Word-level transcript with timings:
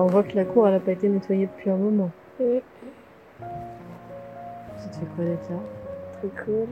on 0.00 0.06
voit 0.06 0.22
que 0.22 0.34
la 0.34 0.44
cour, 0.44 0.66
elle 0.68 0.74
a 0.74 0.80
pas 0.80 0.92
été 0.92 1.08
nettoyée 1.08 1.46
depuis 1.46 1.70
un 1.70 1.76
moment. 1.76 2.10
Oui. 2.40 2.62
Ça 4.78 4.88
te 4.88 4.96
fait 4.96 5.06
quoi 5.14 5.24
d'être 5.24 5.50
là 5.50 5.56
Très 6.18 6.44
cool. 6.44 6.68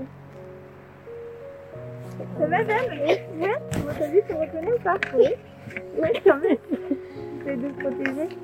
Ça 2.38 2.46
va. 2.46 2.56
Ouais 2.58 3.26
Comment 3.72 3.92
t'as 3.98 4.06
vu, 4.08 4.20
tu 4.26 4.34
me 4.34 4.40
reconnais 4.40 4.72
ou 4.72 4.82
pas? 4.82 4.96
Oui. 5.16 5.26
Oui, 6.00 6.08
quand 6.24 6.36
même. 6.36 6.56
J'essaie 7.44 7.56
de 7.56 7.68
protéger. 7.68 8.36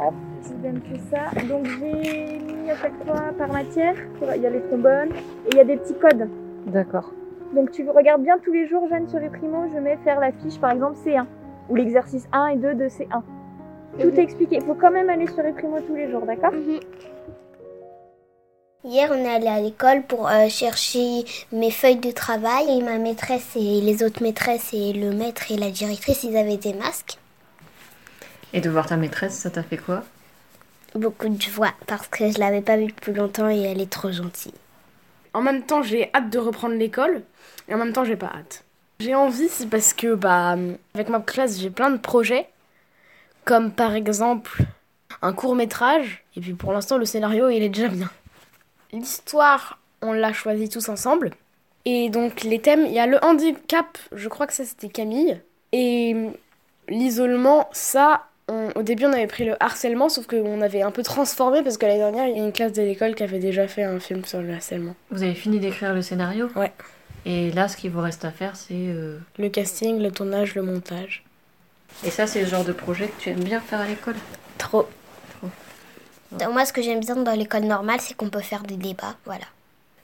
Hop, 0.00 0.14
je 0.42 0.54
donne 0.54 0.80
tout 0.80 1.00
ça. 1.10 1.40
Donc 1.48 1.66
j'ai 1.66 2.38
mis 2.38 2.70
à 2.70 2.76
chaque 2.76 3.04
fois 3.04 3.32
par 3.38 3.52
matière. 3.52 3.94
Il 4.34 4.42
y 4.42 4.46
a 4.46 4.50
les 4.50 4.60
trombones 4.62 5.10
et 5.12 5.50
il 5.52 5.56
y 5.56 5.60
a 5.60 5.64
des 5.64 5.76
petits 5.76 5.94
codes. 5.94 6.28
D'accord. 6.66 7.12
Donc 7.54 7.70
tu 7.70 7.88
regardes 7.88 8.22
bien 8.22 8.38
tous 8.38 8.52
les 8.52 8.66
jours, 8.66 8.88
Jeanne, 8.88 9.08
sur 9.08 9.20
les 9.20 9.28
primos, 9.28 9.68
je 9.72 9.78
mets 9.78 9.96
faire 9.98 10.18
la 10.18 10.32
fiche 10.32 10.58
par 10.60 10.72
exemple 10.72 10.96
C1 11.04 11.24
ou 11.68 11.76
l'exercice 11.76 12.28
1 12.32 12.48
et 12.48 12.56
2 12.56 12.74
de 12.74 12.88
C1. 12.88 13.22
Tout 14.00 14.08
est 14.08 14.22
expliqué. 14.22 14.56
Il 14.56 14.64
faut 14.64 14.74
quand 14.74 14.90
même 14.90 15.08
aller 15.08 15.26
sur 15.26 15.42
les 15.42 15.52
primos 15.52 15.80
tous 15.86 15.94
les 15.94 16.10
jours, 16.10 16.26
d'accord 16.26 16.52
Hier, 18.86 19.08
on 19.10 19.24
est 19.24 19.34
allé 19.34 19.46
à 19.46 19.60
l'école 19.60 20.02
pour 20.02 20.28
euh, 20.28 20.48
chercher 20.48 21.24
mes 21.52 21.70
feuilles 21.70 21.96
de 21.96 22.10
travail 22.10 22.66
et 22.68 22.82
ma 22.82 22.98
maîtresse 22.98 23.56
et 23.56 23.80
les 23.80 24.02
autres 24.02 24.22
maîtresses 24.22 24.74
et 24.74 24.92
le 24.92 25.12
maître 25.12 25.50
et 25.50 25.56
la 25.56 25.70
directrice, 25.70 26.22
ils 26.24 26.36
avaient 26.36 26.58
des 26.58 26.74
masques. 26.74 27.18
Et 28.52 28.60
de 28.60 28.68
voir 28.68 28.86
ta 28.86 28.96
maîtresse, 28.96 29.34
ça 29.34 29.48
t'a 29.50 29.62
fait 29.62 29.78
quoi? 29.78 30.02
Beaucoup 30.94 31.28
de 31.28 31.40
joie 31.40 31.72
parce 31.86 32.08
que 32.08 32.30
je 32.30 32.38
l'avais 32.38 32.60
pas 32.60 32.76
vue 32.76 32.88
depuis 32.88 33.14
longtemps 33.14 33.48
et 33.48 33.62
elle 33.62 33.80
est 33.80 33.90
trop 33.90 34.12
gentille. 34.12 34.52
En 35.32 35.40
même 35.40 35.62
temps, 35.62 35.82
j'ai 35.82 36.10
hâte 36.14 36.28
de 36.28 36.38
reprendre 36.38 36.74
l'école 36.74 37.22
et 37.68 37.74
en 37.74 37.78
même 37.78 37.92
temps, 37.92 38.04
j'ai 38.04 38.16
pas 38.16 38.32
hâte. 38.34 38.64
J'ai 39.00 39.14
envie, 39.14 39.48
c'est 39.48 39.68
parce 39.68 39.94
que 39.94 40.14
bah 40.14 40.56
avec 40.94 41.08
ma 41.08 41.20
classe, 41.20 41.58
j'ai 41.58 41.70
plein 41.70 41.90
de 41.90 41.96
projets 41.96 42.46
comme 43.44 43.70
par 43.72 43.94
exemple 43.94 44.62
un 45.22 45.32
court-métrage 45.32 46.24
et 46.36 46.40
puis 46.40 46.52
pour 46.54 46.72
l'instant, 46.72 46.98
le 46.98 47.04
scénario, 47.04 47.48
il 47.48 47.62
est 47.62 47.68
déjà 47.68 47.88
bien. 47.88 48.10
L'histoire, 48.92 49.78
on 50.02 50.12
l'a 50.12 50.32
choisi 50.32 50.68
tous 50.68 50.88
ensemble. 50.88 51.30
Et 51.84 52.08
donc 52.10 52.42
les 52.42 52.60
thèmes, 52.60 52.86
il 52.86 52.92
y 52.92 52.98
a 52.98 53.06
le 53.06 53.22
handicap, 53.24 53.98
je 54.12 54.28
crois 54.28 54.46
que 54.46 54.52
ça 54.54 54.64
c'était 54.64 54.88
Camille. 54.88 55.40
Et 55.72 56.14
l'isolement, 56.88 57.68
ça, 57.72 58.24
on- 58.48 58.70
au 58.76 58.82
début 58.82 59.06
on 59.06 59.12
avait 59.12 59.26
pris 59.26 59.44
le 59.44 59.56
harcèlement, 59.62 60.08
sauf 60.08 60.26
qu'on 60.26 60.60
avait 60.60 60.82
un 60.82 60.90
peu 60.90 61.02
transformé 61.02 61.62
parce 61.62 61.76
que 61.78 61.86
l'année 61.86 61.98
dernière, 61.98 62.26
il 62.28 62.36
y 62.36 62.40
a 62.40 62.44
une 62.44 62.52
classe 62.52 62.72
de 62.72 62.82
l'école 62.82 63.14
qui 63.14 63.22
avait 63.22 63.38
déjà 63.38 63.66
fait 63.68 63.82
un 63.84 63.98
film 64.00 64.24
sur 64.24 64.40
le 64.40 64.52
harcèlement. 64.54 64.94
Vous 65.10 65.22
avez 65.22 65.34
fini 65.34 65.58
d'écrire 65.60 65.94
le 65.94 66.02
scénario? 66.02 66.48
Ouais. 66.56 66.72
Et 67.26 67.50
là, 67.52 67.68
ce 67.68 67.76
qu'il 67.76 67.90
vous 67.90 68.00
reste 68.02 68.24
à 68.24 68.30
faire, 68.30 68.54
c'est. 68.54 68.74
euh, 68.74 69.18
Le 69.38 69.48
casting, 69.48 69.98
le 70.00 70.10
tournage, 70.10 70.54
le 70.54 70.62
montage. 70.62 71.24
Et 72.02 72.10
ça, 72.10 72.26
c'est 72.26 72.40
le 72.40 72.46
genre 72.46 72.64
de 72.64 72.72
projet 72.72 73.08
que 73.08 73.20
tu 73.20 73.30
aimes 73.30 73.44
bien 73.44 73.60
faire 73.60 73.80
à 73.80 73.86
l'école 73.86 74.16
Trop. 74.58 74.88
Donc, 76.32 76.52
moi, 76.52 76.64
ce 76.64 76.72
que 76.72 76.82
j'aime 76.82 77.00
bien 77.00 77.16
dans 77.16 77.34
l'école 77.34 77.64
normale, 77.64 78.00
c'est 78.00 78.14
qu'on 78.14 78.28
peut 78.28 78.40
faire 78.40 78.62
des 78.62 78.76
débats, 78.76 79.14
voilà. 79.24 79.44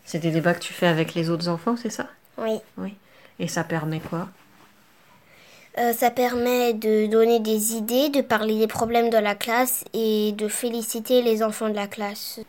C'est 0.05 0.21
des 0.21 0.31
débats 0.31 0.55
que 0.55 0.61
tu 0.61 0.73
fais 0.73 0.87
avec 0.87 1.15
les 1.15 1.29
autres 1.29 1.49
enfants, 1.49 1.77
c'est 1.77 1.91
ça? 1.91 2.07
Oui. 2.39 2.59
Oui. 2.79 2.95
Et 3.39 3.49
ça 3.49 3.65
permet 3.65 4.01
quoi? 4.01 4.29
Euh, 5.79 5.93
ça 5.93 6.11
permet 6.11 6.73
de 6.75 7.07
donner 7.07 7.41
des 7.41 7.75
idées, 7.75 8.09
de 8.09 8.21
parler 8.21 8.59
des 8.59 8.67
problèmes 8.67 9.11
de 9.11 9.17
la 9.17 9.35
classe 9.35 9.85
et 9.93 10.33
de 10.33 10.49
féliciter 10.49 11.23
les 11.23 11.43
enfants 11.43 11.69
de 11.69 11.75
la 11.75 11.87
classe. 11.87 12.41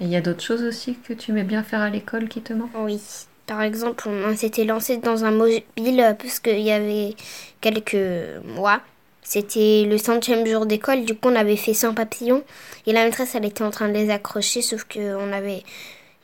Et 0.00 0.04
il 0.04 0.08
y 0.08 0.16
a 0.16 0.20
d'autres 0.20 0.42
choses 0.42 0.62
aussi 0.62 0.96
que 0.96 1.12
tu 1.12 1.30
aimais 1.30 1.44
bien 1.44 1.62
faire 1.62 1.80
à 1.80 1.90
l'école 1.90 2.28
qui 2.28 2.42
te 2.42 2.52
manquent? 2.52 2.70
Oui. 2.76 3.00
Par 3.46 3.62
exemple, 3.62 4.08
on 4.08 4.34
s'était 4.36 4.64
lancé 4.64 4.96
dans 4.96 5.24
un 5.24 5.30
mobile 5.30 6.00
euh, 6.00 6.14
puisqu'il 6.14 6.60
y 6.60 6.70
avait 6.70 7.14
quelques 7.60 7.96
mois. 8.44 8.80
C'était 9.22 9.84
le 9.86 9.96
centième 9.96 10.46
jour 10.46 10.66
d'école, 10.66 11.04
du 11.04 11.14
coup 11.14 11.28
on 11.30 11.34
avait 11.34 11.56
fait 11.56 11.72
100 11.72 11.94
papillons 11.94 12.42
et 12.86 12.92
la 12.92 13.04
maîtresse 13.04 13.34
elle 13.34 13.46
était 13.46 13.64
en 13.64 13.70
train 13.70 13.88
de 13.88 13.94
les 13.94 14.10
accrocher 14.10 14.60
sauf 14.60 14.84
que 14.84 15.16
on 15.16 15.32
avait... 15.32 15.62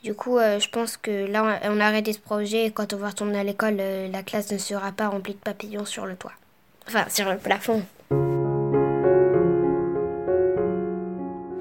Du 0.03 0.13
coup 0.13 0.37
euh, 0.37 0.59
je 0.59 0.69
pense 0.69 0.97
que 0.97 1.25
là 1.27 1.59
on 1.63 1.79
a 1.79 1.85
arrêté 1.85 2.13
ce 2.13 2.19
projet 2.19 2.65
et 2.65 2.71
quand 2.71 2.93
on 2.93 2.97
va 2.97 3.09
retourner 3.09 3.39
à 3.39 3.43
l'école 3.43 3.77
euh, 3.79 4.07
la 4.07 4.21
classe 4.21 4.51
ne 4.51 4.59
sera 4.59 4.91
pas 4.91 5.09
remplie 5.09 5.33
de 5.33 5.39
papillons 5.39 5.85
sur 5.85 6.05
le 6.05 6.15
toit. 6.15 6.33
Enfin 6.87 7.05
sur 7.09 7.31
le 7.31 7.37
plafond. 7.37 7.83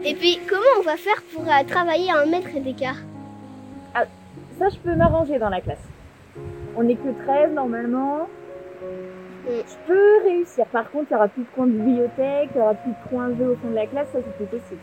Et 0.03 0.15
puis, 0.15 0.41
comment 0.49 0.63
on 0.79 0.83
va 0.83 0.97
faire 0.97 1.23
pour 1.35 1.45
travailler 1.69 2.11
à 2.11 2.21
un 2.21 2.27
mètre 2.27 2.59
d'écart 2.59 2.97
Ça, 4.61 4.69
je 4.69 4.77
peux 4.77 4.95
m'arranger 4.95 5.39
dans 5.39 5.49
la 5.49 5.61
classe. 5.63 5.79
On 6.77 6.83
n'est 6.83 6.95
que 6.95 7.09
13 7.25 7.53
normalement. 7.55 8.29
Je 9.49 9.87
peux 9.87 10.23
réussir. 10.29 10.67
Par 10.67 10.91
contre, 10.91 11.07
il 11.11 11.15
n'y 11.15 11.17
aura 11.17 11.29
plus 11.29 11.43
de 11.43 11.49
coin 11.55 11.67
de 11.67 11.73
bibliothèque, 11.73 12.51
il 12.55 12.57
n'y 12.59 12.63
aura 12.63 12.75
plus 12.75 12.91
de 12.93 13.09
coin 13.09 13.35
jeu 13.37 13.53
au 13.53 13.57
fond 13.57 13.71
de 13.71 13.75
la 13.75 13.87
classe, 13.87 14.09
ça 14.13 14.19
c'est 14.23 14.37
plus 14.37 14.59
possible. 14.59 14.81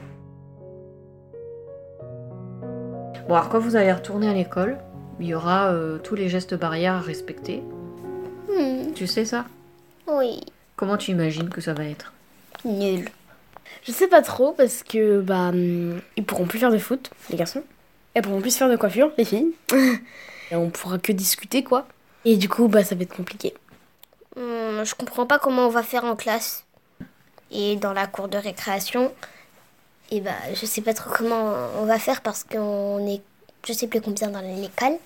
Bon, 3.29 3.35
alors 3.35 3.49
quand 3.49 3.59
vous 3.59 3.75
allez 3.75 3.93
retourner 3.93 4.27
à 4.27 4.33
l'école, 4.33 4.77
il 5.19 5.27
y 5.27 5.35
aura 5.35 5.67
euh, 5.67 5.99
tous 5.99 6.15
les 6.15 6.27
gestes 6.27 6.55
barrières 6.55 6.95
à 6.95 6.99
respecter. 7.01 7.61
Hmm, 8.49 8.93
Tu 8.95 9.05
sais 9.05 9.25
ça? 9.25 9.45
Oui, 10.07 10.41
Comment 10.75 10.97
tu 10.97 11.11
imagines 11.11 11.49
que 11.49 11.61
ça 11.61 11.73
va 11.73 11.85
être? 11.85 12.13
Nul. 12.65 13.05
Je 13.83 13.91
sais 13.91 14.07
pas 14.07 14.21
trop 14.21 14.53
parce 14.53 14.81
que 14.83 15.21
bah 15.21 15.49
hum, 15.49 15.99
ils 16.15 16.23
pourront 16.25 16.45
plus 16.45 16.59
faire 16.59 16.71
de 16.71 16.77
foot, 16.77 17.11
les 17.29 17.37
garçons. 17.37 17.63
Elles 18.17 18.23
pourront 18.23 18.41
plus 18.41 18.57
faire 18.57 18.67
de 18.67 18.75
coiffure, 18.75 19.11
les 19.19 19.25
filles. 19.25 19.51
Et 20.51 20.55
on 20.55 20.71
pourra 20.71 20.97
que 20.97 21.11
discuter 21.11 21.63
quoi. 21.63 21.85
Et 22.25 22.35
du 22.35 22.49
coup 22.49 22.67
bah 22.67 22.83
ça 22.83 22.95
va 22.95 23.03
être 23.03 23.15
compliqué. 23.15 23.53
Hmm, 24.35 24.83
je 24.83 24.95
comprends 24.95 25.27
pas 25.27 25.37
comment 25.37 25.67
on 25.67 25.69
va 25.69 25.83
faire 25.83 26.03
en 26.03 26.15
classe. 26.15 26.65
Et 27.51 27.75
dans 27.75 27.93
la 27.93 28.07
cour 28.07 28.27
de 28.27 28.39
récréation, 28.39 29.13
et 30.09 30.19
bah 30.19 30.31
je 30.55 30.65
sais 30.65 30.81
pas 30.81 30.95
trop 30.95 31.11
comment 31.15 31.53
on 31.79 31.85
va 31.85 31.99
faire 31.99 32.21
parce 32.21 32.43
qu'on 32.43 33.05
est 33.07 33.21
je 33.67 33.73
sais 33.73 33.85
plus 33.85 34.01
combien 34.01 34.29
dans 34.29 34.41
l'école. 34.41 34.97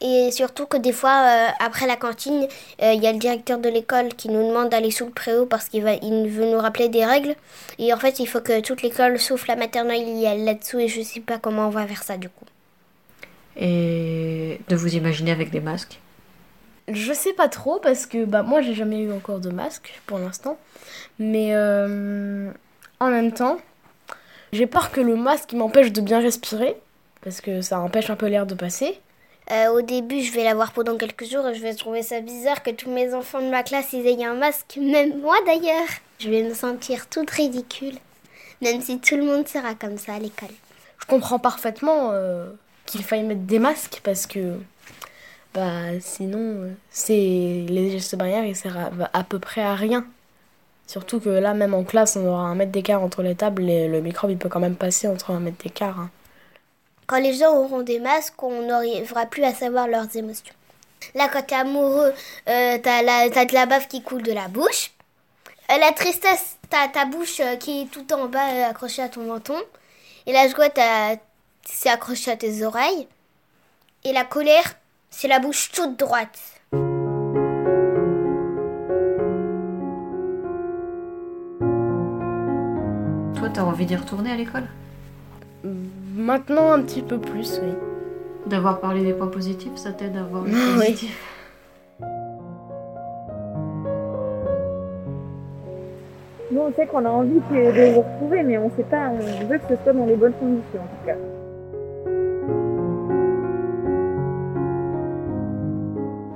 Et 0.00 0.30
surtout 0.30 0.66
que 0.66 0.76
des 0.76 0.92
fois, 0.92 1.10
euh, 1.10 1.48
après 1.58 1.86
la 1.86 1.96
cantine, 1.96 2.46
euh, 2.82 2.92
il 2.92 3.02
y 3.02 3.06
a 3.06 3.12
le 3.12 3.18
directeur 3.18 3.58
de 3.58 3.68
l'école 3.68 4.08
qui 4.14 4.28
nous 4.28 4.46
demande 4.46 4.68
d'aller 4.68 4.92
sous 4.92 5.06
le 5.06 5.10
préau 5.10 5.44
parce 5.44 5.68
qu'il 5.68 5.82
va, 5.82 5.94
il 5.94 6.28
veut 6.28 6.46
nous 6.46 6.58
rappeler 6.58 6.88
des 6.88 7.04
règles. 7.04 7.34
Et 7.78 7.92
en 7.92 7.96
fait, 7.96 8.20
il 8.20 8.26
faut 8.26 8.40
que 8.40 8.60
toute 8.60 8.82
l'école, 8.82 9.18
sauf 9.18 9.48
la 9.48 9.56
maternelle, 9.56 10.08
y 10.08 10.26
aille 10.26 10.44
là-dessous. 10.44 10.78
Et 10.78 10.88
je 10.88 11.02
sais 11.02 11.20
pas 11.20 11.38
comment 11.38 11.66
on 11.66 11.70
va 11.70 11.86
faire 11.86 12.04
ça 12.04 12.16
du 12.16 12.28
coup. 12.28 12.44
Et 13.56 14.60
de 14.68 14.76
vous 14.76 14.94
imaginer 14.94 15.32
avec 15.32 15.50
des 15.50 15.60
masques? 15.60 15.98
Je 16.86 17.12
sais 17.12 17.32
pas 17.32 17.48
trop 17.48 17.80
parce 17.80 18.06
que 18.06 18.24
bah 18.24 18.42
moi 18.42 18.62
j'ai 18.62 18.72
jamais 18.72 19.00
eu 19.00 19.12
encore 19.12 19.40
de 19.40 19.50
masque 19.50 20.00
pour 20.06 20.18
l'instant. 20.18 20.56
Mais 21.18 21.50
euh, 21.52 22.50
en 23.00 23.10
même 23.10 23.32
temps, 23.32 23.58
j'ai 24.52 24.66
peur 24.66 24.90
que 24.90 25.00
le 25.00 25.16
masque 25.16 25.52
m'empêche 25.52 25.92
de 25.92 26.00
bien 26.00 26.20
respirer 26.20 26.76
parce 27.22 27.40
que 27.40 27.60
ça 27.60 27.80
empêche 27.80 28.10
un 28.10 28.16
peu 28.16 28.26
l'air 28.26 28.46
de 28.46 28.54
passer. 28.54 28.98
Euh, 29.50 29.68
au 29.70 29.80
début, 29.80 30.20
je 30.22 30.32
vais 30.32 30.44
l'avoir 30.44 30.72
pendant 30.72 30.96
quelques 30.96 31.24
jours 31.24 31.46
et 31.48 31.54
je 31.54 31.62
vais 31.62 31.74
trouver 31.74 32.02
ça 32.02 32.20
bizarre 32.20 32.62
que 32.62 32.70
tous 32.70 32.90
mes 32.90 33.14
enfants 33.14 33.40
de 33.40 33.48
ma 33.48 33.62
classe 33.62 33.94
aient 33.94 34.24
un 34.24 34.34
masque, 34.34 34.76
même 34.80 35.20
moi 35.20 35.36
d'ailleurs. 35.46 35.88
Je 36.18 36.28
vais 36.28 36.42
me 36.42 36.52
sentir 36.52 37.08
toute 37.08 37.30
ridicule, 37.30 37.94
même 38.60 38.82
si 38.82 38.98
tout 38.98 39.16
le 39.16 39.24
monde 39.24 39.48
sera 39.48 39.74
comme 39.74 39.96
ça 39.96 40.14
à 40.14 40.18
l'école. 40.18 40.48
Je 41.00 41.06
comprends 41.06 41.38
parfaitement 41.38 42.10
euh, 42.12 42.50
qu'il 42.84 43.02
faille 43.04 43.22
mettre 43.22 43.42
des 43.42 43.58
masques 43.58 44.00
parce 44.02 44.26
que 44.26 44.54
bah 45.54 45.98
sinon 46.00 46.72
c'est 46.90 47.14
les 47.68 47.90
gestes 47.90 48.16
barrières 48.16 48.44
ils 48.44 48.54
servent 48.56 49.02
à, 49.12 49.18
à 49.18 49.24
peu 49.24 49.38
près 49.38 49.62
à 49.62 49.74
rien. 49.74 50.04
Surtout 50.86 51.20
que 51.20 51.28
là 51.30 51.54
même 51.54 51.72
en 51.72 51.84
classe 51.84 52.16
on 52.16 52.26
aura 52.26 52.42
un 52.42 52.54
mètre 52.54 52.72
d'écart 52.72 53.02
entre 53.02 53.22
les 53.22 53.34
tables 53.34 53.68
et 53.70 53.88
le 53.88 54.00
microbe 54.00 54.30
il 54.32 54.38
peut 54.38 54.48
quand 54.48 54.60
même 54.60 54.76
passer 54.76 55.06
entre 55.08 55.30
un 55.30 55.40
mètre 55.40 55.62
d'écart. 55.62 55.98
hein. 56.00 56.10
Quand 57.08 57.20
les 57.20 57.32
gens 57.32 57.56
auront 57.56 57.80
des 57.82 58.00
masques, 58.00 58.42
on 58.42 58.66
n'arrivera 58.66 59.24
plus 59.24 59.42
à 59.42 59.54
savoir 59.54 59.88
leurs 59.88 60.14
émotions. 60.14 60.54
Là, 61.14 61.28
quand 61.32 61.42
t'es 61.42 61.54
amoureux, 61.54 62.12
euh, 62.48 62.78
t'as, 62.82 63.00
la- 63.02 63.30
t'as 63.30 63.46
de 63.46 63.54
la 63.54 63.64
bave 63.64 63.88
qui 63.88 64.02
coule 64.02 64.22
de 64.22 64.32
la 64.32 64.48
bouche. 64.48 64.92
Euh, 65.70 65.78
la 65.78 65.92
tristesse, 65.92 66.58
t'as 66.68 66.86
ta 66.88 67.06
bouche 67.06 67.40
euh, 67.40 67.56
qui 67.56 67.82
est 67.82 67.86
tout 67.86 68.12
en 68.12 68.26
bas 68.26 68.50
euh, 68.52 68.68
accrochée 68.70 69.00
à 69.02 69.08
ton 69.08 69.22
menton. 69.22 69.56
Et 70.26 70.32
la 70.32 70.48
joie, 70.48 70.68
t'as- 70.68 71.16
c'est 71.64 71.88
accroché 71.88 72.30
à 72.30 72.36
tes 72.36 72.62
oreilles. 72.62 73.08
Et 74.04 74.12
la 74.12 74.24
colère, 74.24 74.74
c'est 75.08 75.28
la 75.28 75.38
bouche 75.38 75.70
toute 75.72 75.96
droite. 75.98 76.38
Toi, 83.36 83.48
t'as 83.52 83.62
envie 83.62 83.86
d'y 83.86 83.96
retourner 83.96 84.32
à 84.32 84.36
l'école? 84.36 84.66
Maintenant 86.18 86.72
un 86.72 86.82
petit 86.82 87.02
peu 87.02 87.18
plus, 87.18 87.60
oui. 87.62 87.72
D'avoir 88.46 88.80
parlé 88.80 89.04
des 89.04 89.12
points 89.12 89.28
positifs, 89.28 89.76
ça 89.76 89.92
t'aide 89.92 90.16
à 90.16 90.24
voir 90.24 90.42
les 90.42 90.50
Oui. 90.50 90.74
positifs 90.76 91.34
Nous, 96.50 96.60
on 96.60 96.72
sait 96.72 96.86
qu'on 96.88 97.04
a 97.04 97.08
envie 97.08 97.34
de 97.34 97.94
vous 97.94 98.00
retrouver, 98.00 98.42
mais 98.42 98.58
on 98.58 98.68
sait 98.70 98.82
pas, 98.82 99.10
on 99.10 99.46
veut 99.46 99.58
que 99.58 99.76
ce 99.76 99.80
soit 99.84 99.92
dans 99.92 100.06
les 100.06 100.16
bonnes 100.16 100.32
conditions 100.32 100.80
en 100.80 100.88
tout 100.88 101.06
cas. 101.06 101.14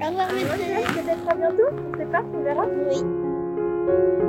Au 0.00 0.08
revoir, 0.10 0.28
maîtresse. 0.32 0.92
Peut-être 0.92 1.28
à 1.28 1.34
bientôt, 1.34 1.76
on 1.92 1.98
sait 1.98 2.06
pas, 2.06 2.22
on 2.32 2.42
verra. 2.44 2.66
Oui. 2.88 4.21